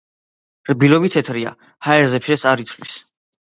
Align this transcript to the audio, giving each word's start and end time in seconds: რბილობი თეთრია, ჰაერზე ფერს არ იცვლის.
რბილობი 0.71 1.11
თეთრია, 1.17 1.51
ჰაერზე 1.89 2.21
ფერს 2.29 2.47
არ 2.55 2.65
იცვლის. 2.65 2.99